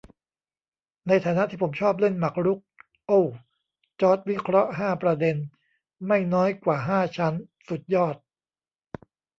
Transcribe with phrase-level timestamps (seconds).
[1.07, 2.59] "ในฐานะที่ผมชอบเล่นหมากรุก"!
[3.07, 3.25] โอ้ว
[4.01, 5.35] จอร์จ วิเคราะห์ห้าประเด็น
[6.07, 7.33] ไม่น้อยกว่าห้าชั้น
[7.67, 8.15] สุดยอด!